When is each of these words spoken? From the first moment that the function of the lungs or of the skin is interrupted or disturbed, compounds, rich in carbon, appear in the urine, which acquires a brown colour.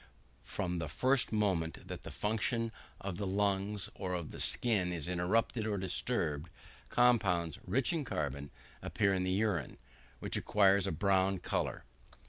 From 0.41 0.79
the 0.79 0.89
first 0.89 1.31
moment 1.31 1.87
that 1.87 2.01
the 2.01 2.09
function 2.09 2.71
of 2.99 3.17
the 3.17 3.27
lungs 3.27 3.87
or 3.93 4.15
of 4.15 4.31
the 4.31 4.39
skin 4.39 4.91
is 4.91 5.07
interrupted 5.07 5.67
or 5.67 5.77
disturbed, 5.77 6.49
compounds, 6.89 7.59
rich 7.67 7.93
in 7.93 8.03
carbon, 8.03 8.49
appear 8.81 9.13
in 9.13 9.23
the 9.23 9.29
urine, 9.29 9.77
which 10.17 10.35
acquires 10.35 10.87
a 10.87 10.91
brown 10.91 11.37
colour. 11.37 11.85